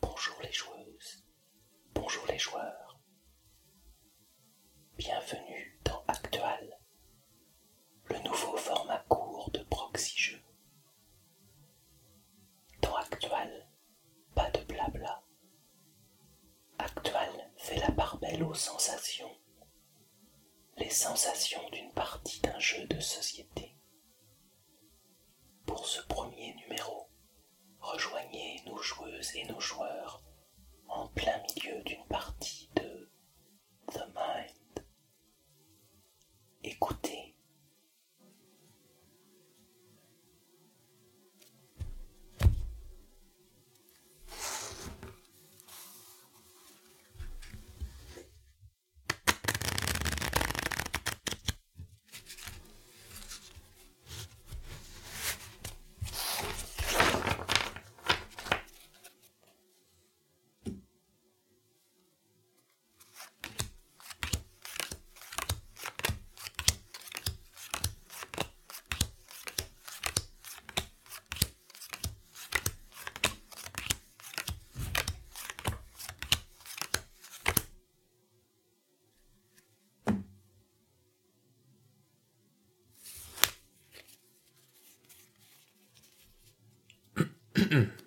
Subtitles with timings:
[0.00, 1.24] Bonjour les joueuses,
[1.94, 2.83] bonjour les joueurs.
[5.06, 6.78] Bienvenue dans Actual,
[8.06, 10.40] le nouveau format court de proxy jeu.
[12.80, 13.68] Dans Actual,
[14.34, 15.22] pas de blabla.
[16.78, 19.36] Actual fait la part belle aux sensations,
[20.78, 23.76] les sensations d'une partie d'un jeu de société.
[25.66, 27.10] Pour ce premier numéro,
[27.78, 29.93] rejoignez nos joueuses et nos joueurs
[87.74, 88.03] Mm-mm.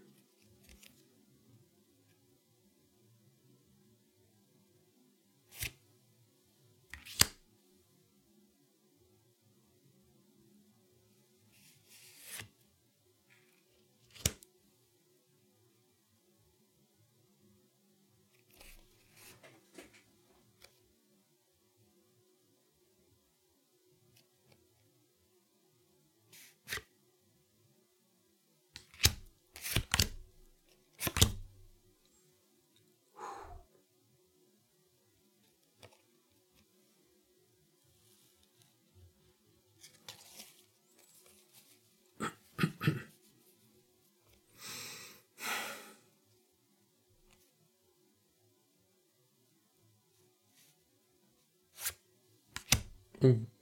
[53.22, 53.57] Mm.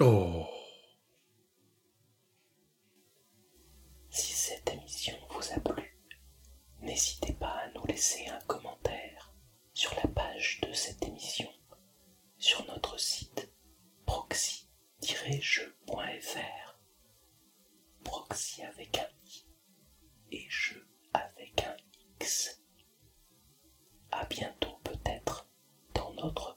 [0.00, 0.43] Oh.
[22.24, 22.62] X.
[24.10, 25.46] À bientôt peut-être
[25.92, 26.53] dans notre